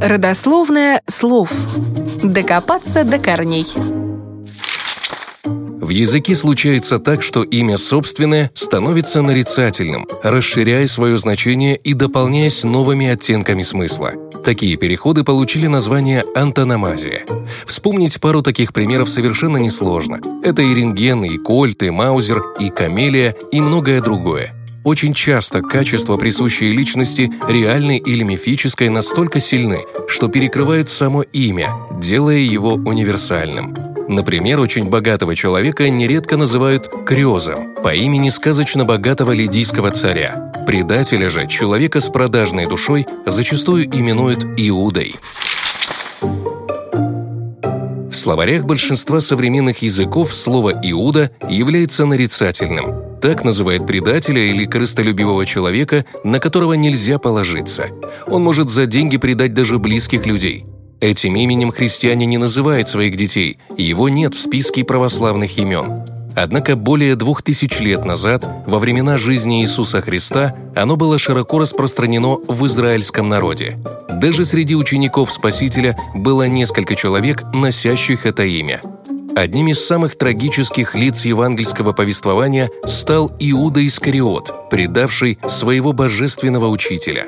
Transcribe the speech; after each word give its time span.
Родословное 0.00 1.02
слов. 1.08 1.50
Докопаться 2.22 3.02
до 3.02 3.18
корней. 3.18 3.66
В 5.44 5.88
языке 5.88 6.36
случается 6.36 7.00
так, 7.00 7.24
что 7.24 7.42
имя 7.42 7.76
собственное 7.76 8.50
становится 8.54 9.22
нарицательным, 9.22 10.06
расширяя 10.22 10.86
свое 10.86 11.18
значение 11.18 11.76
и 11.76 11.94
дополняясь 11.94 12.62
новыми 12.62 13.08
оттенками 13.08 13.62
смысла. 13.62 14.12
Такие 14.44 14.76
переходы 14.76 15.24
получили 15.24 15.66
название 15.66 16.22
антономазия. 16.36 17.24
Вспомнить 17.66 18.20
пару 18.20 18.42
таких 18.42 18.72
примеров 18.72 19.10
совершенно 19.10 19.56
несложно. 19.56 20.20
Это 20.44 20.62
и 20.62 20.74
рентген, 20.74 21.24
и 21.24 21.38
кольт, 21.38 21.82
и 21.82 21.90
маузер, 21.90 22.42
и 22.60 22.70
камелия, 22.70 23.34
и 23.50 23.60
многое 23.60 24.00
другое. 24.00 24.55
Очень 24.86 25.14
часто 25.14 25.62
качества, 25.62 26.16
присущие 26.16 26.70
личности, 26.70 27.32
реальной 27.48 27.98
или 27.98 28.22
мифической, 28.22 28.88
настолько 28.88 29.40
сильны, 29.40 29.80
что 30.06 30.28
перекрывают 30.28 30.88
само 30.88 31.22
имя, 31.22 31.74
делая 32.00 32.38
его 32.38 32.74
универсальным. 32.74 33.74
Например, 34.06 34.60
очень 34.60 34.88
богатого 34.88 35.34
человека 35.34 35.90
нередко 35.90 36.36
называют 36.36 36.88
Крёзом 37.04 37.74
по 37.82 37.96
имени 37.96 38.28
сказочно 38.28 38.84
богатого 38.84 39.32
лидийского 39.32 39.90
царя. 39.90 40.52
Предателя 40.68 41.30
же, 41.30 41.48
человека 41.48 41.98
с 41.98 42.08
продажной 42.08 42.66
душой, 42.66 43.08
зачастую 43.26 43.86
именуют 43.86 44.44
Иудой. 44.56 45.16
В 46.20 48.14
словарях 48.14 48.62
большинства 48.62 49.18
современных 49.18 49.82
языков 49.82 50.32
слово 50.32 50.80
«иуда» 50.84 51.32
является 51.50 52.06
нарицательным. 52.06 53.05
Так 53.26 53.42
называет 53.42 53.84
предателя 53.88 54.40
или 54.40 54.66
корыстолюбивого 54.66 55.44
человека, 55.46 56.04
на 56.22 56.38
которого 56.38 56.74
нельзя 56.74 57.18
положиться. 57.18 57.88
Он 58.28 58.44
может 58.44 58.68
за 58.68 58.86
деньги 58.86 59.16
предать 59.16 59.52
даже 59.52 59.80
близких 59.80 60.26
людей. 60.26 60.64
Этим 61.00 61.34
именем 61.34 61.72
христиане 61.72 62.24
не 62.24 62.38
называют 62.38 62.86
своих 62.86 63.16
детей, 63.16 63.58
его 63.76 64.08
нет 64.08 64.36
в 64.36 64.40
списке 64.40 64.84
православных 64.84 65.58
имен. 65.58 66.04
Однако 66.36 66.76
более 66.76 67.16
двух 67.16 67.42
тысяч 67.42 67.80
лет 67.80 68.04
назад, 68.04 68.46
во 68.64 68.78
времена 68.78 69.18
жизни 69.18 69.62
Иисуса 69.62 70.02
Христа, 70.02 70.54
оно 70.76 70.94
было 70.94 71.18
широко 71.18 71.58
распространено 71.58 72.36
в 72.46 72.64
израильском 72.66 73.28
народе. 73.28 73.76
Даже 74.08 74.44
среди 74.44 74.76
учеников 74.76 75.32
Спасителя 75.32 75.98
было 76.14 76.46
несколько 76.46 76.94
человек, 76.94 77.42
носящих 77.52 78.24
это 78.24 78.44
имя– 78.44 78.80
Одним 79.36 79.68
из 79.68 79.84
самых 79.84 80.16
трагических 80.16 80.94
лиц 80.94 81.26
евангельского 81.26 81.92
повествования 81.92 82.70
стал 82.86 83.30
Иуда 83.38 83.86
Искариот, 83.86 84.70
предавший 84.70 85.38
своего 85.46 85.92
божественного 85.92 86.68
учителя. 86.68 87.26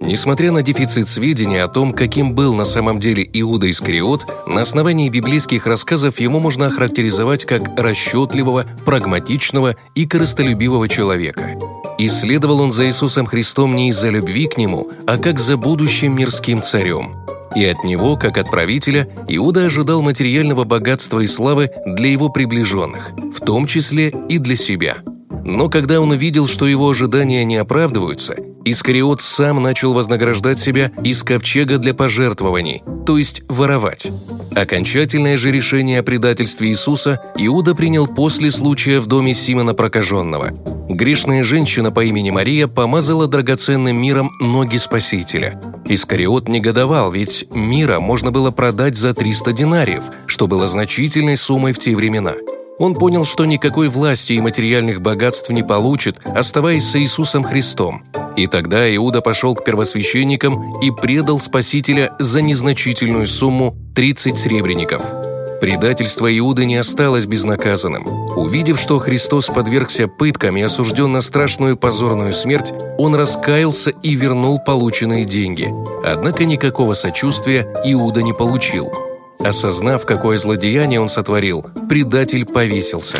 Несмотря 0.00 0.52
на 0.52 0.62
дефицит 0.62 1.06
сведений 1.06 1.58
о 1.58 1.68
том, 1.68 1.92
каким 1.92 2.34
был 2.34 2.54
на 2.54 2.64
самом 2.64 2.98
деле 2.98 3.28
Иуда 3.34 3.70
Искариот, 3.70 4.24
на 4.46 4.62
основании 4.62 5.10
библейских 5.10 5.66
рассказов 5.66 6.18
ему 6.18 6.40
можно 6.40 6.68
охарактеризовать 6.68 7.44
как 7.44 7.78
расчетливого, 7.78 8.64
прагматичного 8.86 9.76
и 9.94 10.06
корыстолюбивого 10.06 10.88
человека. 10.88 11.58
Исследовал 11.98 12.62
он 12.62 12.72
за 12.72 12.86
Иисусом 12.86 13.26
Христом 13.26 13.76
не 13.76 13.90
из-за 13.90 14.08
любви 14.08 14.46
к 14.46 14.56
нему, 14.56 14.88
а 15.06 15.18
как 15.18 15.38
за 15.38 15.58
будущим 15.58 16.16
мирским 16.16 16.62
царем– 16.62 17.16
и 17.54 17.64
от 17.64 17.84
него, 17.84 18.16
как 18.16 18.38
от 18.38 18.50
правителя, 18.50 19.08
Иуда 19.28 19.66
ожидал 19.66 20.02
материального 20.02 20.64
богатства 20.64 21.20
и 21.20 21.26
славы 21.26 21.70
для 21.86 22.10
его 22.10 22.28
приближенных, 22.28 23.12
в 23.34 23.40
том 23.44 23.66
числе 23.66 24.12
и 24.28 24.38
для 24.38 24.56
себя. 24.56 24.98
Но 25.44 25.68
когда 25.68 26.00
он 26.00 26.10
увидел, 26.10 26.46
что 26.46 26.66
его 26.66 26.90
ожидания 26.90 27.44
не 27.44 27.56
оправдываются, 27.56 28.36
Искариот 28.64 29.20
сам 29.22 29.62
начал 29.62 29.94
вознаграждать 29.94 30.58
себя 30.58 30.92
из 31.02 31.22
ковчега 31.22 31.78
для 31.78 31.94
пожертвований, 31.94 32.82
то 33.06 33.16
есть 33.16 33.42
воровать. 33.48 34.10
Окончательное 34.54 35.38
же 35.38 35.50
решение 35.50 36.00
о 36.00 36.02
предательстве 36.02 36.68
Иисуса 36.68 37.20
Иуда 37.36 37.74
принял 37.74 38.06
после 38.06 38.50
случая 38.50 39.00
в 39.00 39.06
доме 39.06 39.32
Симона 39.32 39.72
Прокаженного. 39.72 40.52
Грешная 40.92 41.44
женщина 41.44 41.92
по 41.92 42.04
имени 42.04 42.30
Мария 42.30 42.66
помазала 42.66 43.28
драгоценным 43.28 44.00
миром 44.00 44.32
ноги 44.40 44.76
Спасителя. 44.76 45.60
Искариот 45.84 46.48
негодовал, 46.48 47.12
ведь 47.12 47.46
мира 47.54 48.00
можно 48.00 48.32
было 48.32 48.50
продать 48.50 48.96
за 48.96 49.14
300 49.14 49.52
динариев, 49.52 50.04
что 50.26 50.48
было 50.48 50.66
значительной 50.66 51.36
суммой 51.36 51.72
в 51.72 51.78
те 51.78 51.94
времена– 51.94 52.34
он 52.80 52.94
понял, 52.94 53.26
что 53.26 53.44
никакой 53.44 53.90
власти 53.90 54.32
и 54.32 54.40
материальных 54.40 55.02
богатств 55.02 55.50
не 55.50 55.62
получит, 55.62 56.18
оставаясь 56.24 56.88
с 56.88 56.96
Иисусом 56.96 57.44
Христом. 57.44 58.02
И 58.38 58.46
тогда 58.46 58.88
Иуда 58.96 59.20
пошел 59.20 59.54
к 59.54 59.62
первосвященникам 59.66 60.80
и 60.80 60.90
предал 60.90 61.38
Спасителя 61.38 62.12
за 62.18 62.40
незначительную 62.40 63.26
сумму 63.26 63.76
30 63.94 64.38
сребреников. 64.38 65.29
Предательство 65.60 66.26
Иуды 66.38 66.64
не 66.64 66.76
осталось 66.76 67.26
безнаказанным. 67.26 68.06
Увидев, 68.36 68.80
что 68.80 68.98
Христос 68.98 69.46
подвергся 69.46 70.08
пыткам 70.08 70.56
и 70.56 70.62
осужден 70.62 71.12
на 71.12 71.20
страшную 71.20 71.76
позорную 71.76 72.32
смерть, 72.32 72.72
он 72.98 73.14
раскаялся 73.14 73.90
и 73.90 74.14
вернул 74.14 74.58
полученные 74.58 75.24
деньги. 75.24 75.68
Однако 76.04 76.44
никакого 76.44 76.94
сочувствия 76.94 77.66
Иуда 77.84 78.22
не 78.22 78.32
получил– 78.32 78.90
Осознав, 79.42 80.04
какое 80.04 80.36
злодеяние 80.36 81.00
он 81.00 81.08
сотворил, 81.08 81.64
предатель 81.88 82.44
повесился. 82.44 83.16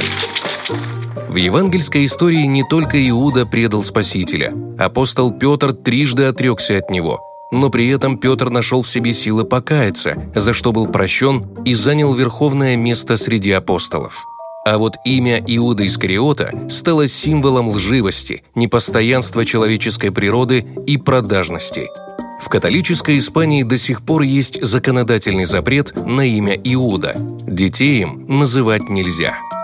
В 1.28 1.36
евангельской 1.36 2.04
истории 2.04 2.44
не 2.44 2.62
только 2.62 3.08
Иуда 3.08 3.46
предал 3.46 3.82
Спасителя. 3.82 4.52
Апостол 4.78 5.30
Петр 5.30 5.72
трижды 5.72 6.24
отрекся 6.24 6.76
от 6.76 6.90
него. 6.90 7.29
Но 7.52 7.70
при 7.70 7.88
этом 7.88 8.18
Петр 8.18 8.50
нашел 8.50 8.82
в 8.82 8.88
себе 8.88 9.12
силы 9.12 9.44
покаяться, 9.44 10.30
за 10.34 10.54
что 10.54 10.72
был 10.72 10.86
прощен 10.86 11.44
и 11.64 11.74
занял 11.74 12.14
верховное 12.14 12.76
место 12.76 13.16
среди 13.16 13.50
апостолов. 13.50 14.24
А 14.66 14.78
вот 14.78 14.96
имя 15.04 15.42
Иуда 15.46 15.86
Искариота 15.86 16.66
стало 16.68 17.08
символом 17.08 17.68
лживости, 17.68 18.44
непостоянства 18.54 19.44
человеческой 19.44 20.10
природы 20.10 20.66
и 20.86 20.96
продажности– 20.96 21.88
в 22.40 22.48
католической 22.48 23.18
Испании 23.18 23.62
до 23.62 23.76
сих 23.76 24.02
пор 24.02 24.22
есть 24.22 24.60
законодательный 24.62 25.44
запрет 25.44 25.94
на 26.06 26.22
имя 26.22 26.54
Иуда. 26.64 27.14
Детей 27.46 28.00
им 28.00 28.24
называть 28.26 28.88
нельзя– 28.88 29.36